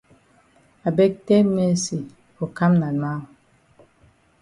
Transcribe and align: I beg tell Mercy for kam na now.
I 0.87 0.93
beg 0.99 1.11
tell 1.27 1.47
Mercy 1.57 1.99
for 2.35 2.47
kam 2.57 2.73
na 2.79 2.89
now. 3.03 3.21